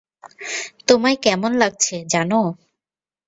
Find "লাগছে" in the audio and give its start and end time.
1.61-1.95